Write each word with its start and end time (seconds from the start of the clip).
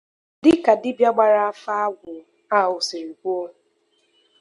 dịka 0.43 0.71
dibịa 0.81 1.11
gbara 1.15 1.39
afa 1.51 1.73
agwụ 1.85 2.13
ahụ 2.57 2.77
siri 2.87 3.13
kwuo 3.19 3.47